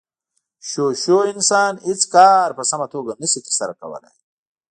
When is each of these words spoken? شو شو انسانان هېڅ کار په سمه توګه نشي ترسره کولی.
شو 0.69 0.85
شو 1.03 1.15
انسانان 1.33 1.75
هېڅ 1.87 2.01
کار 2.15 2.47
په 2.57 2.63
سمه 2.71 2.87
توګه 2.93 3.11
نشي 3.21 3.39
ترسره 3.47 3.73
کولی. 3.81 4.11